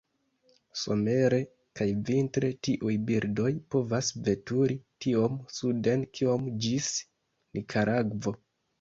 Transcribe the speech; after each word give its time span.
Somere 0.83 1.37
kaj 1.79 1.87
vintre, 2.07 2.49
tiuj 2.69 2.95
birdoj 3.11 3.53
povas 3.77 4.11
veturi 4.31 4.81
tiom 5.07 5.39
suden 5.61 6.11
kiom 6.19 6.53
ĝis 6.67 6.93
Nikaragvo. 7.57 8.39